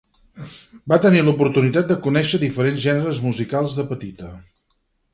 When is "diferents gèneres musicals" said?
2.47-3.81